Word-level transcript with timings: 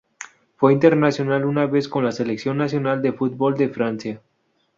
Fue 0.55 0.73
internacional 0.73 1.45
una 1.45 1.67
vez 1.67 1.87
con 1.87 2.03
la 2.03 2.11
Selección 2.11 2.57
nacional 2.57 3.03
de 3.03 3.13
fútbol 3.13 3.55
de 3.55 3.69
Francia. 3.69 4.19